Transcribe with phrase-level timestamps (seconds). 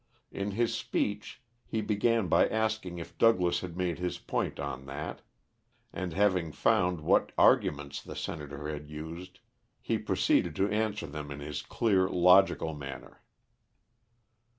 [0.31, 5.21] In his speech, he began by asking if Douglas had made his point on that;
[5.93, 9.41] and having found what arguments the senator had used,
[9.79, 13.21] he proceeded to answer them in his clear, logical manner.